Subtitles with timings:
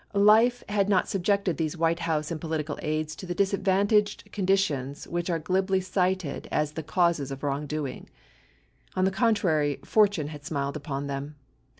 [0.15, 5.29] Life had not subjected these White House and political aides to the disadvantaged conditions which
[5.29, 8.09] are gliblv cited as the causes of wrongdoing.
[8.95, 11.35] On the contrary, fortune had smiled upon them.